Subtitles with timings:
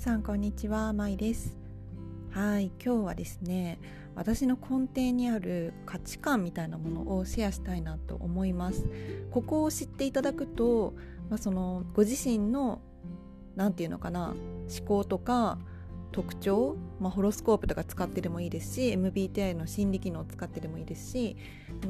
[0.00, 0.94] さんこんにちは。
[0.94, 1.58] まいです。
[2.30, 2.72] はい。
[2.82, 3.78] 今日はですね
[4.14, 8.86] 私の根底にある価値観みたいなものをシェアしたいなと思います。
[9.30, 10.94] ここを知っていただくと、
[11.28, 12.80] まあ、そのご自身の
[13.56, 14.28] 何て言うのかな
[14.74, 15.58] 思考とか
[16.12, 21.36] 特徴、まあ、ホロスコープとか使ってでもいいですし MBTI の心理機能を使ってでもいいですし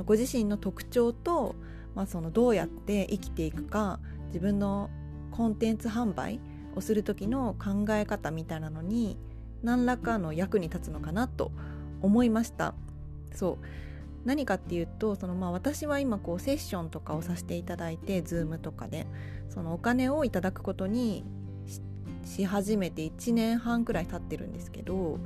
[0.05, 1.55] ご自身の特徴と、
[1.95, 4.91] まあ、そのどうやって生きていくか自分の
[5.31, 6.41] コンテンツ販売
[6.77, 9.17] をする時の考え方みたいなのに
[9.63, 11.53] 何らかの役に立つのかなと
[12.01, 12.75] 思いました。
[13.33, 13.67] そう。
[14.25, 19.07] 何かっていうとそのまあ私は今こうセッションとかをさせていただいて Zoom とかで
[19.49, 21.25] そのお金をいただくことに
[22.25, 25.19] し始めて1年半くらい経ってるんですけど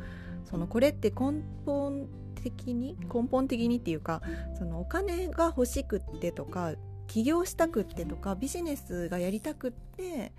[0.45, 2.07] そのこれって根本
[2.43, 4.23] 的に根本的にっていうか
[4.59, 6.75] そのお金が欲しくってとか
[7.07, 10.33] 起業したくってとかビジネスがやりたくって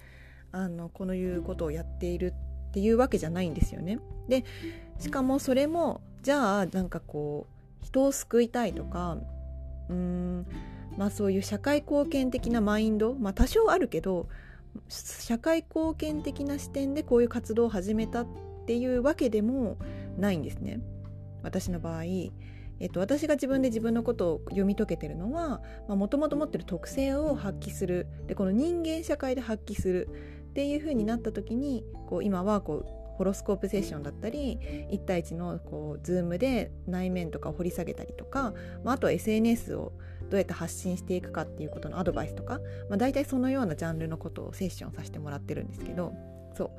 [0.51, 2.33] あのこのいうことをやっている
[2.69, 3.99] っていうわけじゃないんですよね。
[4.27, 4.43] で
[4.99, 9.17] しかもそれもじゃあなんかこう人を救いたいとか
[9.89, 10.45] うーん
[10.97, 14.27] まあそういう社会貢献的なマインドまあ多少あるけど
[14.89, 18.27] 社会貢献的な視点でこういう活動を始めたっ
[18.65, 19.77] ていうわけでも
[20.17, 20.79] ないんですね
[21.43, 22.03] 私の場合。
[22.79, 30.09] えっと、私が自分で自分のことを読み解けてるのはもともと持ってる特性を発揮するでこの人間社会で発揮する
[30.55, 34.57] っていう風になった時にこう今はこうホロスコープセッションだったり
[34.89, 38.53] 1対1のこうズームで内面とかを掘り下げたりとか、
[38.85, 39.91] まあ、あとは SNS を
[40.29, 46.13] どうやって発信していくかっていうことのアドバイスとか、まあ、大体そのようなジャンルのことをセッションさせてもらってるんですけど
[46.55, 46.71] そ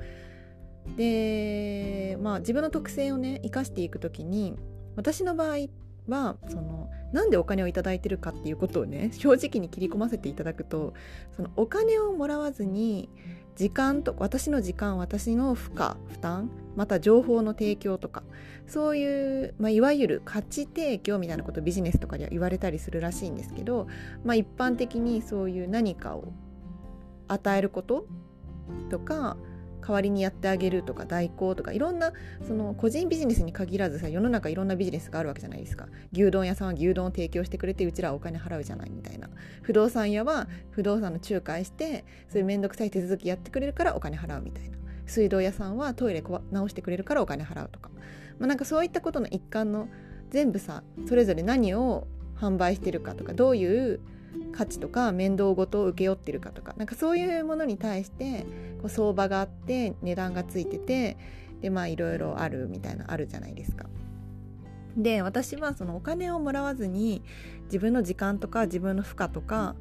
[0.95, 0.97] う。
[0.97, 4.55] でまあ自分の特性をね生かしていく時に
[4.95, 5.67] 私の場合
[6.07, 10.93] はそのなんでお金を頂いてるかっていうことをね正直に切り込ませていただくと
[11.35, 13.09] そのお金をもらわずに
[13.57, 18.21] 時間と私の時間私の負荷負担また情報の提供とか
[18.67, 23.87] そういう、まあ、いわゆる価値提供みたいなことビジネスとかでは言われたりするらしいんですけど、
[24.23, 26.33] まあ、一般的にそういう何かを
[27.27, 28.05] 与えること
[28.91, 29.37] とか
[29.81, 32.11] 代わりにやってあげるとか代行とかいろんな
[32.47, 35.87] その個人ビジネスに限らずさ世の中いろんなビジネスがあるわけじゃないですか。
[36.11, 39.29] 牛丼屋さんは牛丼を提供してくれてうちらはお金払うじゃないみたいな。
[39.61, 44.77] 不動産屋は不動産の仲介してそういう面倒くさい手続きやってくれるからお金払うみたいな。
[45.05, 47.89] 水道屋さんはトイレ直してくれるからお金払うとか、
[48.39, 49.87] まあ、なんかそういったことの一環の
[50.29, 54.01] 全部さそれぞれ何を販売してるかとかどういう
[54.51, 58.45] 価値とか面倒ごとを請け負ってるかとかなんかそういうものに対して
[58.81, 61.17] こう相場があって値段がついてて
[61.61, 63.85] でまあいろいろあるみたいなあるじゃないですか。
[64.95, 67.21] で私はそのお金をもらわずに
[67.65, 69.75] 自分の時間とか自分の負荷とか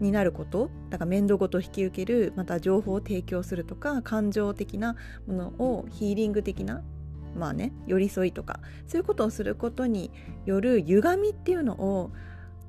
[0.00, 4.96] になることだから面倒ごと引き受けるまた情報を提供するとか感情的な
[5.26, 6.82] ものをヒーリング的な
[7.36, 10.10] まあね寄り添いとかそういうことをすることに
[10.46, 12.12] よる歪みっていうのを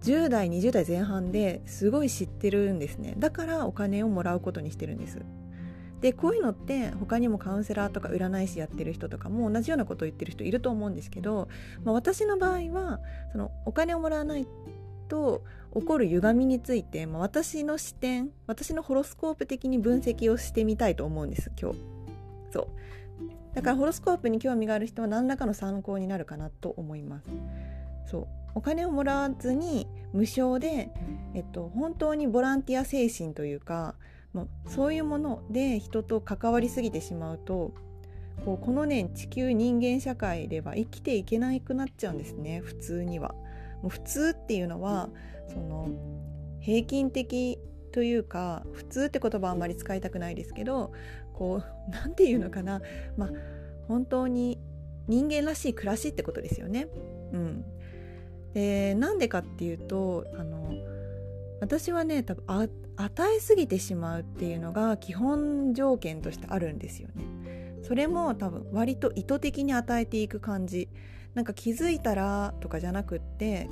[0.03, 3.15] 10代20代前半ですごい知ってるんですね。
[3.17, 5.19] だからお金をもらうことにしてるんです。
[6.01, 11.47] でこういうのって他にもカウンセラーとか占い師やってる人とかも同じようなことを言ってる人いると思うんですけど、
[11.83, 12.99] まあ、私の場合は
[13.31, 14.47] そのお金をもらわない
[15.07, 15.43] と
[15.73, 21.79] 起こる歪みについて、まあ、私の視点私のホロスコープ的に分析をしてみたいと思うんです今日。
[22.51, 22.67] そう。
[23.55, 27.29] だからホロスコープに興味がある人は何らかの参考になるかなと思います。
[28.05, 28.27] そう。
[28.57, 30.89] お金をもらわずに無償で、
[31.35, 33.93] えっと、本当にボランティア精神というか、
[34.33, 37.71] まあ、そういうもので人と関わりすぎてしまうと
[38.45, 43.35] こうこのね地球人間社会では生きていけなくなっちゃうんですね普通には。
[43.83, 45.09] もう普通っていうのは
[45.49, 45.89] その
[46.59, 47.59] 平均的
[47.91, 50.91] というか普通って言葉あんまり使いたくないですけど
[51.35, 51.63] こう
[51.93, 52.81] 何て言うのかな
[53.17, 53.29] まあ
[53.87, 54.57] 本当に
[55.07, 56.87] 人間らしい暮らしってことですよね。
[57.33, 57.65] うん、
[58.57, 60.73] でなんでかっていうとあの
[61.61, 67.77] 私はね多分あ与えすぎてしまうっていうのが基本条件としてあるんですよね。
[67.83, 70.89] それも多分割と意図的に与えていく感じ。
[71.35, 73.69] なんか気づいたらとかじゃなくって、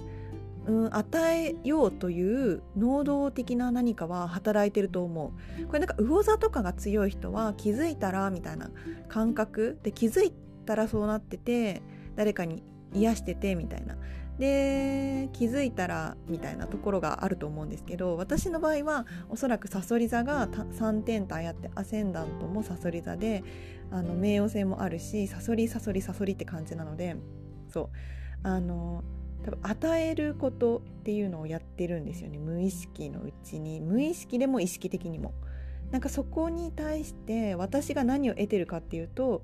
[0.68, 5.66] うん、与えようという能動的な何かは働いてると思う。
[5.66, 8.70] これなんか魚座とかが強い人は気づいたらみたいな
[9.10, 9.80] 感覚。
[9.82, 10.32] で気づい
[10.68, 11.82] たらそうなってて
[12.16, 12.62] 誰かに
[12.94, 13.98] 癒しててみたいな。
[14.40, 23.44] で気づいたらみたいなところがあると思うんですけど私の場合はおそらくさそり座が3点体あってアセンダントもさそり座で
[23.92, 27.16] あの冥王星もあるしさそりさそりさそりって感じなので
[27.70, 27.90] そ
[28.44, 29.04] うあの
[29.44, 35.34] 多分与えることっていうのをやってるんですよね無意識のうちに無意識でも意識的にも。
[35.92, 39.44] なんかそこに対して私が何を得てるかっていうと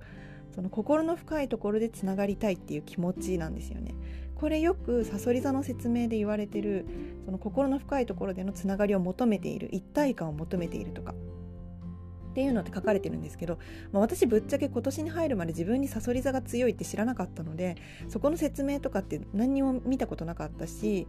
[0.53, 3.93] その心の深いところでつながりたいっていう気持ちなんですよね。
[4.41, 6.88] これよくさそり座の説明で言われてる
[7.25, 13.59] その心の深いところでのつながりを求めている一体感を求めているとかっていうのって書かれてるんですけど、
[13.91, 17.75] まあ、私ぶっちゃけ今年に入るまで自分にさそり座が強いって知らなかったので
[18.07, 21.05] そこの説明とかって何にも見たことなかったし、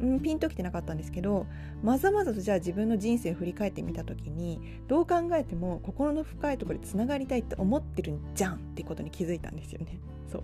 [0.00, 1.46] うん、ピンときてなかったんですけど
[1.84, 10.00] まざまざとじゃあ自分の人生を振り返ってみた時にどう考えても心の深いところでつながりたいって思ってるんじゃんってことに気づいたんですよね。
[10.32, 10.42] そう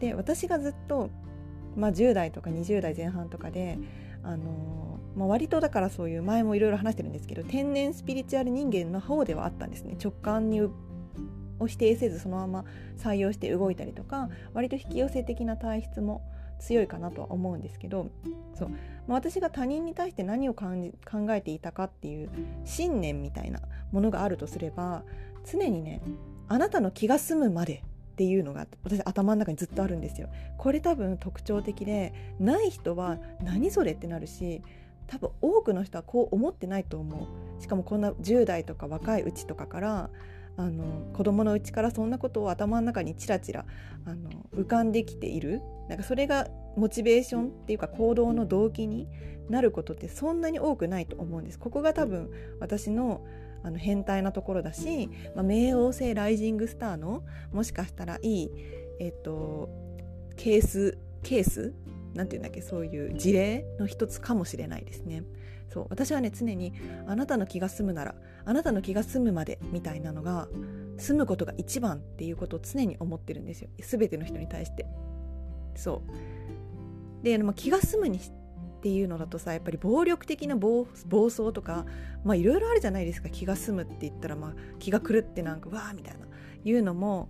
[0.00, 1.08] で私がずっと
[1.76, 3.78] まあ、10代とか20代前半とかで、
[4.22, 9.96] あのー、まあ、割とだからそういう前もいろいろ話してるんですけど天然スピリチュアル人間の方ではあったんですね。
[10.02, 10.62] 直感に
[11.58, 12.64] を否定せずそのまま
[12.98, 16.22] 採用して動いたりとか割と引き寄せ的な体質も
[16.58, 18.10] 強いかなとは思うんですけど
[18.54, 20.66] そう、まあ、私が他人に対して何を考
[21.30, 22.30] えていたかっていう
[22.64, 23.60] 信念みたいな
[23.92, 25.02] ものがあるとすれば
[25.50, 26.02] 常にね
[26.48, 27.82] あなたの気が済むまで
[28.16, 30.30] っていうのが私頭の中にずっとあるんですよ。
[30.56, 34.62] これ多分特徴的でない人は何それってなるし
[35.06, 37.28] 多分多くの人はこう思ってないと思
[37.58, 37.62] う。
[37.62, 40.10] しかもこんな10代とか若いうちとかから
[40.56, 43.66] あの子供のうちからそんなことを頭の中にチラチラ
[44.06, 45.60] あの浮かんできている
[45.90, 49.06] なんかそれがモチベーションっていうか行動の動機に
[49.50, 51.58] なることってそんなに多くないと思うんです。
[51.58, 52.30] ここが多分
[52.60, 53.26] 私の
[53.62, 58.50] あの変態なところだし、まあ、冥王星ライジングスターのもしかしたらいい、
[59.00, 59.68] えっと、
[60.36, 61.74] ケースケース？
[62.14, 62.62] なんていうんだっけ？
[62.62, 65.24] そういう事例の一つかもしれないですね。
[65.68, 66.72] そう私はね常に
[67.06, 68.14] あなたの気が済むなら
[68.44, 70.48] あなたの気が済むまでみたいなのが
[70.96, 73.68] 済むことが一番っていうことを常に思ってるんですよ。
[73.80, 74.86] 全ての人に対して。
[75.74, 76.02] そ
[77.22, 77.24] う。
[77.24, 78.20] で、まあ、気が済むに
[78.86, 81.86] っていうのだとさやっぱり暴力的な暴走とか
[82.24, 86.24] まあいろいろあるじゃないですか気が済むって言ったら、まあ、気が狂ってなんかわーみたいな
[86.64, 87.28] いうのも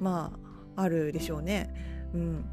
[0.00, 0.36] ま
[0.76, 2.10] ああるでしょうね。
[2.12, 2.44] うん、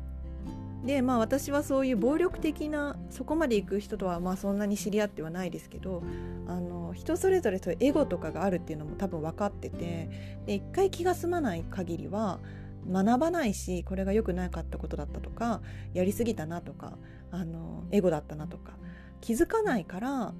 [0.86, 6.01] でまあ私はそういう暴力的なそこまで行く人とはまあそんなに知り合ってはないですけど
[6.47, 10.09] あの人それぞれそううエゴとかがあるっていうのも多分分かってて
[10.45, 12.39] で一回気が済まない限りは
[12.87, 15.61] 学ばないしこれが良くなかったことだったとか
[15.93, 16.97] やりすぎたなとか
[17.31, 18.73] あのエゴだったなとか
[19.21, 20.33] 気づかないから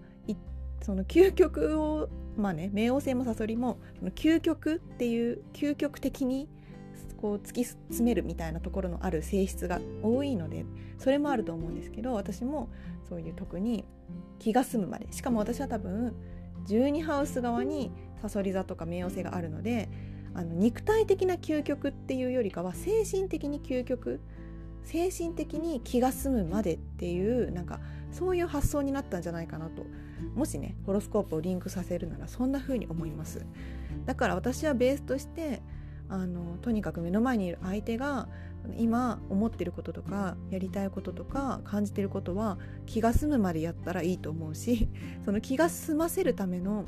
[0.81, 3.77] その究極をまあね冥王星もサソリも
[4.15, 6.47] 究極っていう究極的に
[7.18, 10.65] こう突き詰めるみたいなところのある性質が多いので
[10.97, 12.69] それもあると思うんですけど私も
[13.09, 13.83] そういう特に
[14.39, 15.07] 気が済むまで。
[15.12, 16.15] しかも私は多分
[16.68, 19.89] 12ハウス側にサソリ座とか冥王星があるので
[20.34, 24.20] あの肉体的な究極っていうよりかは精神的に究極
[24.84, 27.80] 精神的に気が済むまでっていうなんか
[28.12, 29.86] そういう発想になったんじゃないかなと。
[30.36, 33.46] もしねホロスコープをリンクさせるならそんな風に思います。
[34.06, 35.62] だから私はベースとして
[36.10, 38.28] あのとにかく目の前にいる相手が
[38.78, 44.90] 今思ってることとかやりたいこととか感じてることは気が済むまでやったらいいと思うし
[45.24, 46.86] その気が済ませるための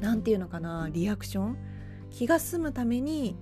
[0.00, 1.58] 何て言うのかなリアクション
[2.14, 3.36] 気が済むために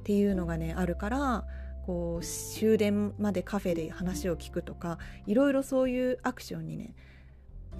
[0.00, 1.44] っていうのがねあるから
[1.86, 6.94] こう終電までカフェで話を聞くとかいろいろそういうアクションにね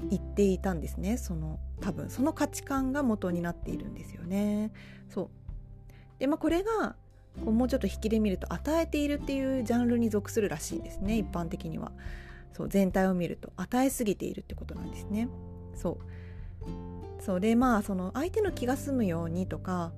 [0.08, 4.72] 言っていたんですねその多分その価値観が元になっているんですよね。
[5.10, 5.28] そう
[6.18, 6.96] でまあこれが
[7.44, 11.92] こうもうちょっと引きで見ると与えているっていうジャンルに属するらしいですね一般的には。
[12.54, 15.28] そう全体を見ると与えすぎているってことなんですね。
[15.74, 19.92] そうそうでまあその相手の気が済むようにとか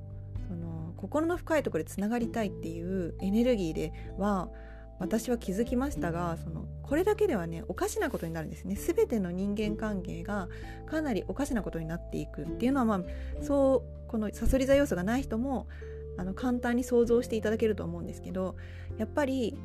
[0.98, 4.50] 心の深いところでつながりたいっていうエネルギーでは
[4.98, 8.74] 私は気づきましたがそのこれだけではねおかしなことになるんですね。
[8.74, 10.48] 全ての人間関係が
[10.86, 13.02] かなりおかしなことになっていくっていうのはまあ
[13.42, 15.68] そうこのさそり座要素がない人も
[16.16, 18.56] あの簡単に想像していただけると思うんですけど
[18.96, 19.56] やっぱり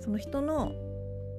[0.00, 0.72] その人の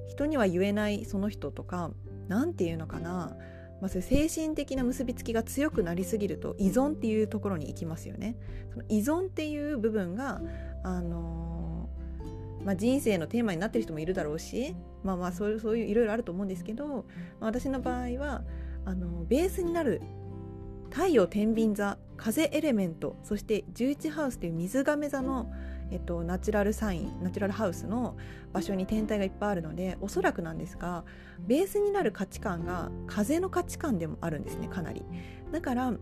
[0.06, 1.90] 人には言えないその人とか
[2.28, 3.36] 何て言うのかな
[3.82, 8.36] まあ、そういう精神的な結びつきが強くなりすぎると依存っていうところに行きますよね。
[8.70, 10.40] その依存っていう部分が、
[10.84, 17.04] あのー、まあ、人生のテーマになってる人もいるだろうしまあまあそういうそういういろいろあると思うんですけど、まあ、
[17.46, 18.44] 私の場合は
[18.84, 20.00] あのベースになる
[20.90, 25.50] 太陽天秤座風エレメントそして11ハウスという水亀座の
[25.90, 28.16] えっと、ナチュラルサインナチュラルハウスの
[28.52, 31.04] 場所に天体がいっぱいあるのでおそらくなんですが
[31.40, 35.02] ベースになる価値観が風の価値観でもあるんですねかなり。
[35.50, 35.92] だから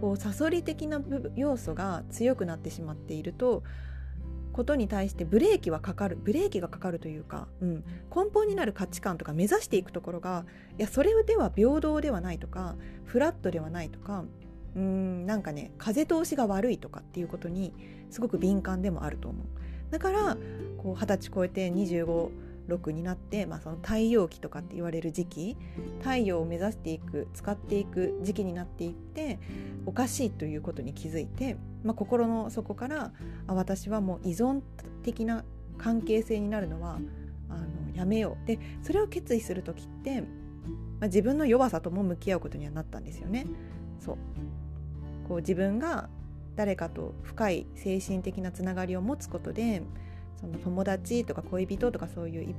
[0.00, 1.00] こうサソリ的な
[1.36, 3.62] 要素が強くなってしまっていると
[4.52, 7.84] ことに対してブレーキはかかるブレーキがかかるというか、うん、
[8.14, 10.44] 根本になる価値観とか目指していくところが
[10.78, 14.24] いやそれでは平等ではないとかフラットではないとか
[14.76, 17.72] うんなんかね風通しが悪いとかっていうことに
[18.10, 19.46] すごく敏感でもあると思う。
[19.90, 20.36] だから
[20.82, 22.30] 二十歳超えて25
[22.70, 25.56] 6になって、まあ、その太陽期とかって言われる時期
[26.00, 29.38] 太陽を目指していく使っていく時期になっていって
[29.86, 33.12] おかしいということに気づいて、まあ、心の底から
[33.46, 34.62] あ私はもう依存
[35.02, 35.44] 的な
[35.78, 37.00] 関係性になるのは
[37.48, 38.46] あのやめよう。
[38.46, 40.26] でそれを決意する時って、ま
[41.02, 43.46] あ、自分の弱さとも向き合うことにはなったんですよね。
[43.98, 44.16] そう。
[45.30, 46.08] こう自分が
[46.56, 49.80] 誰かと深い精神的なつながりを持つことで
[50.40, 52.54] その友達とか恋人とかそういう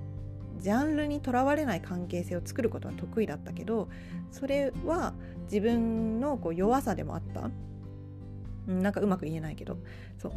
[0.58, 3.90] ジャンルにとらわれない関係性を作ることは得意だったけど
[4.32, 5.14] それは
[5.52, 7.50] 自分のこう弱さでもあった。
[8.68, 9.78] なんかうまく言えないけど。
[10.18, 10.32] そう。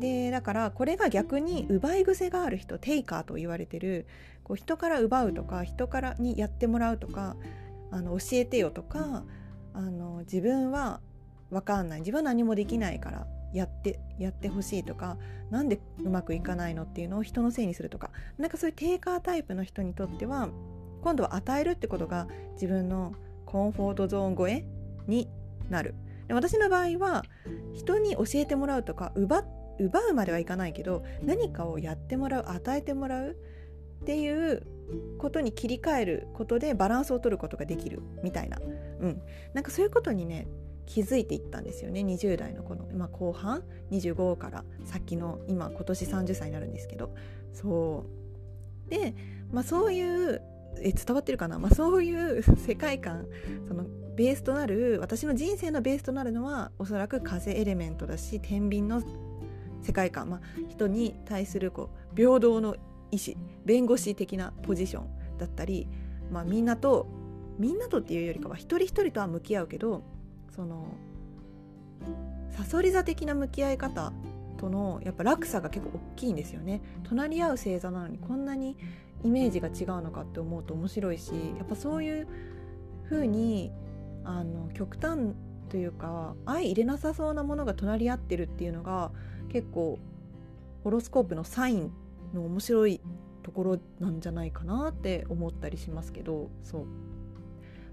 [0.00, 4.06] でだからこれが逆に奪い癖がある人テイカーと言われてる
[4.42, 7.36] こう人から奪うとか人からにやってもらうとか
[7.90, 9.24] あの教えてよとか
[9.78, 11.00] あの自分は
[11.50, 12.00] 分かんない。
[12.00, 15.16] 自分は何もできないからやってやってほしいとか
[15.50, 20.48] 何でうまくいかないのっていうのを人のせいにするとかなんかそういうテイカータイプの人にとっては
[21.02, 23.14] 今度は与えるってことが自分の
[23.46, 24.64] コンフォートゾーン超え
[25.06, 25.28] に
[25.70, 25.94] なる。
[26.26, 27.24] で私の場合は
[27.72, 29.44] 人に教えてもらうとか奪
[29.78, 33.36] 奪うまではいかないけど何かをやってもらう与えてもらう
[34.02, 34.66] っていう
[35.18, 38.58] ことに切り替えることでバランスを取ることができるみたいな、
[39.00, 39.22] うん、
[39.54, 40.46] なんかそういうことにね
[40.86, 42.00] 気づいていったんですよね。
[42.00, 47.14] 20代のこの、まあ、後半？25から先の今今年30歳になるんですけど。
[47.52, 48.06] そ
[48.86, 48.90] う。
[48.90, 49.14] で、
[49.52, 50.40] まあ、そういう
[50.80, 53.26] え伝わってるかな、まあ、そういう 世界観
[53.66, 53.84] その
[54.16, 59.02] ベースとなる私の人生のベースとなるのはおそらく風エレメントだし天秤の
[59.82, 62.76] 世界観、まあ、人に対するこう平等の
[63.10, 65.88] 意思弁護士的なポジションだったり、
[66.30, 67.06] まあ、みんなと
[67.58, 70.02] みんなとっていうよりかは一人一人とは向き合うけど
[70.54, 70.94] その
[72.50, 74.12] さそり座的な向き合い方
[74.58, 76.82] とのやっぱ落差が結構大きいんですよね。
[77.04, 78.76] 隣り合う星座なのにこんなに
[79.24, 82.28] イメージが違うのかって思うと面白いしやっぱそういう
[83.08, 83.72] 風に
[84.24, 85.34] あに極端
[85.68, 89.10] というか相入れなさそうなものが隣り合ってるっていうのが
[89.48, 89.98] 結構
[90.84, 91.92] ホロスコープのサイン
[92.34, 93.00] の面白い
[93.42, 96.86] ところなんじゃないかなって思ったりしますけどそう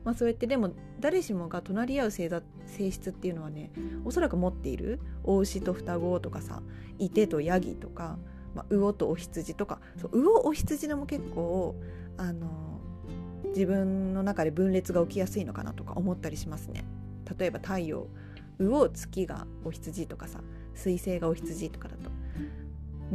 [0.06, 2.30] まあ、そうやってでも誰しもが隣り合う性
[2.68, 3.72] 性質っていうのはね
[4.06, 6.62] おそらく持っているお牛と双子とかさ
[7.00, 8.20] いてとヤギとか、
[8.54, 11.76] まあ、魚とお羊とかそう魚お羊でも結構
[12.18, 12.80] あの
[13.48, 16.86] 自分の中で分裂が起きやすいのかなとか思ったりしますね。
[17.38, 18.08] 例えば太陽
[18.60, 20.42] 魚月がお羊とかさ
[20.76, 22.12] 水星がお羊とかだと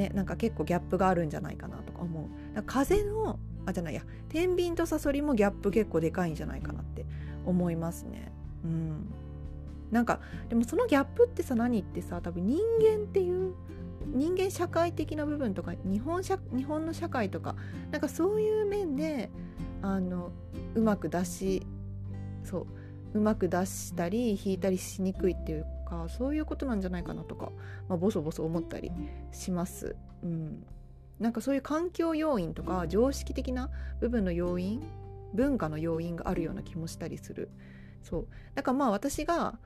[0.00, 2.56] ねなんか結構ギャップがあるんじゃないかなとか思う。
[2.56, 7.04] だ風のあじゃないや天秤とサソリもギャップ結構でかいんじゃないかなって
[7.44, 8.32] 思いますね。
[8.64, 9.12] うん、
[9.90, 13.54] なんかでもそのギャップってさ何ってさ多分人間っていう
[14.06, 17.54] 人間社会的な部分とか日本社日本の社会とか
[17.90, 19.30] なんかそういう面で
[19.82, 20.32] あの
[20.74, 21.66] うまく出し
[22.44, 22.66] そ
[23.14, 27.50] ううまく出したり引いたりしにくいっていうかそういうことなんじゃないかなとか、
[27.88, 28.92] まあ、ボソボソ思ったり
[29.32, 29.96] します。
[30.22, 30.64] うん。
[31.18, 33.68] なんかそういう環境要因とか常識的な
[34.00, 34.82] 部分の要因
[35.34, 37.50] 文化の要因があるような気もしたりする。
[38.02, 38.26] そう。
[38.54, 39.58] だからまあ私が、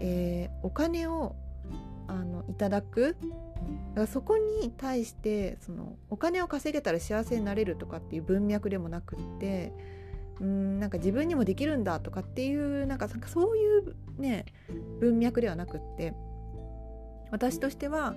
[0.00, 1.36] えー、お金を
[2.08, 3.16] あのいただく。
[3.22, 9.72] だからそこに対してそのお金を稼げたら幸せになれるとかっていう文脈でもなくって
[10.40, 14.44] うんなんか自分にもできるんだとかっていうなんかそういうね
[15.00, 16.14] 文脈ではなくって
[17.30, 18.14] 私としては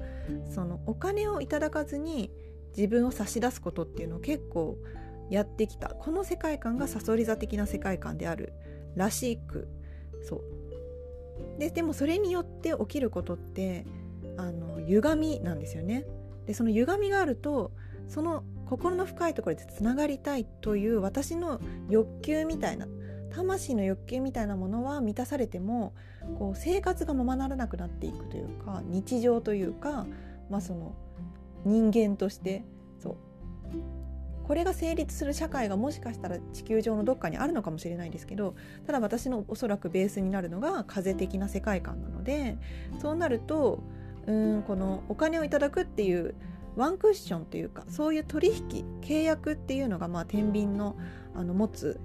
[0.50, 2.32] そのお金をいただかずに
[2.76, 4.78] 自分を差し出すことっていうのを結構
[5.30, 5.90] やってきた。
[5.90, 8.54] この世界観がさそり座的な世界観である
[8.96, 9.68] らしく
[10.24, 10.44] そう。
[11.60, 13.86] ででもそれによって起きることって
[14.38, 16.06] あの歪みなんですよね。
[16.46, 17.72] でその歪みがあると
[18.08, 21.60] その心の深いところでつながりたいという私の
[21.90, 22.86] 欲求みたいな
[23.32, 25.96] 魂の欲求みたいなものは満たされても
[26.38, 30.06] こう生活がままならなくなっていくというか日常というか、
[30.52, 30.94] まあ、その
[31.66, 32.64] 人間として
[33.02, 33.16] そう。
[34.44, 38.56] これが成立する社会がもしかしたら地球上のどっかにあるのかもしれないですけど
[38.88, 42.58] ただ私のおそらくベースになるのが風的な世界観なので
[43.00, 43.84] そうなると
[44.26, 46.34] うんこのお金をいただくっていう
[46.76, 50.96] ワンクッションというかそういう取引契約っていうのがまあ天秤の
[51.36, 52.00] あの持つ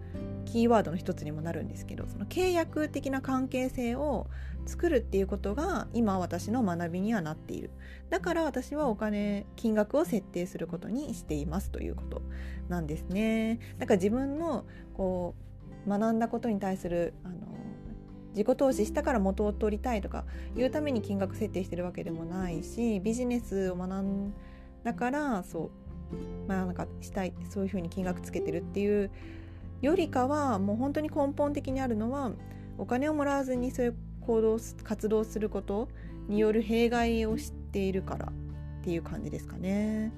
[0.44, 4.26] キーワードの一つにもなるんですけどその契約的な関係性を
[4.66, 7.71] 作るっていうことが今私の学びにはなっている。
[8.11, 12.23] だから私はお金金額を設定することにしていますということ
[12.68, 13.59] なんですね。
[13.78, 15.35] だから自分のこ
[15.87, 17.37] う学んだことに対するあの
[18.30, 20.25] 自己投資したから元を取りたいとか
[20.56, 24.53] いうために金額設定してるわけでもないしビジネスを学んで
[24.85, 25.71] だからそう。
[26.47, 29.11] まあなんかしたいそういうふうに金額つけてるっていう
[29.81, 32.31] よりかはもう本当に根本的にあるのは
[32.79, 35.88] お金をもらわずにそういう行動活動すること
[36.29, 38.31] による弊害を知っているからっ
[38.83, 40.12] ていう感じですかね。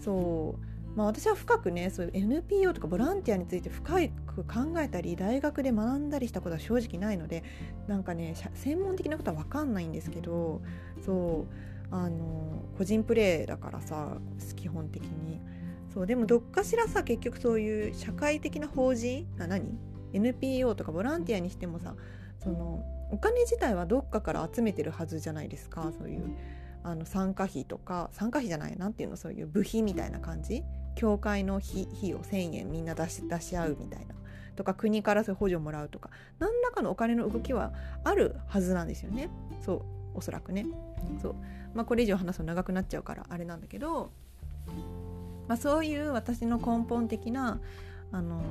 [0.00, 0.96] そう。
[0.96, 3.94] まあ、私は深くねそういう NPO とかボランティアについて深
[4.26, 7.44] く考えたり大学で学んだりしたことは正直ないので
[7.88, 10.60] なんかね専門的なことは分かんないんですけど
[11.04, 11.54] そう。
[11.92, 14.16] あの個人プレーだからさ
[14.56, 15.40] 基本的に。
[15.92, 19.78] そうでもどっかしらさ結局そういう社会的な法人な何
[20.14, 21.94] ？NPO とかボランティアにしてもさ
[22.42, 22.82] その
[23.12, 25.92] お金自体はどっかから集めてるはずじゃないですか。
[25.98, 26.34] そういう
[26.82, 29.16] あの参加費とか参加費じゃない何ていうの？
[29.18, 30.64] そういう部費みたいな感じ？
[30.94, 34.14] 教会の費費を1,000円みんな出し出し合うみたいな。
[34.56, 36.08] とか国からそ補助もらうとか。
[36.38, 37.72] 何らかのお金の動きは
[38.02, 39.28] あるはずなんですよね。
[39.60, 39.82] そう
[40.14, 40.66] おそらくね。
[41.20, 41.34] そう。
[41.74, 44.10] まあこれ以上話すと長くなっちゃうからあれなんだけど、
[45.48, 47.60] まあ、そういう私の根本的な
[48.10, 48.42] あの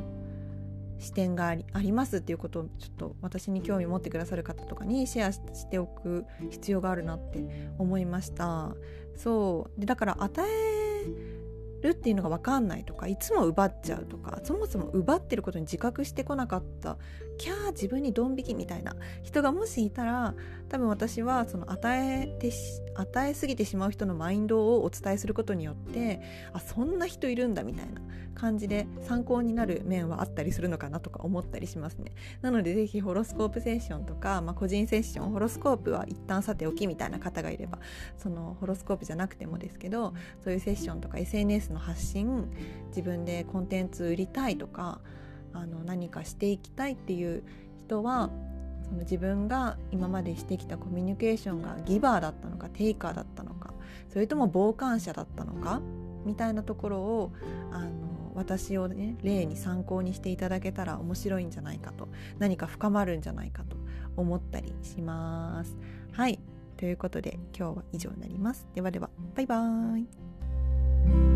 [0.99, 8.75] 視点がありありますっていうことをちょっと私に興味持ってくださる方とかにシェアしておく必要があるなって思いました。
[9.15, 9.79] そう。
[9.79, 11.41] でだから与え
[11.81, 16.97] るっていうのが分かんないとかいつも奪っちゃうとかそもそも奪ってることに自覚してこなかった
[17.37, 20.35] キャー自分にドン引きみたいな人がもしいたら
[20.69, 22.51] 多分私はその与えて
[22.95, 26.21] 与えすぎてしまう人のマインドをお伝えすることによって
[26.53, 28.01] あそんな人いるんだみたいな
[28.35, 32.11] 感じで参考になる面はあったりするのかなとか思ったりしますね。
[32.41, 37.79] なので是非ホロスコープセッションとか、まあ、個人セッションホロスコープは一旦さておきみたいな方がいれば
[38.17, 42.49] そのホロスコープじゃなくてもですけどそういうセッションとか SNS の発信
[42.87, 45.01] 自分でコンテンツ売りたいとか
[45.53, 47.43] あの何かしていきたいっていう
[47.85, 48.31] 人は
[48.91, 53.73] その自分が今までしてきたコミュニケーションがギバーだったのかテイカーだったのか
[54.09, 55.81] それとも傍観者だったのか
[56.25, 57.31] みたいなところを
[57.71, 57.89] あの
[58.35, 63.77] 私をね例に参考にしていただけたら面白いんじゃないかと何か深まるんじゃないかと
[64.17, 65.77] 思ったりします。
[66.11, 66.39] はい
[66.75, 68.67] ということで今日は以上になります。
[68.75, 71.30] ではではバイバーイ。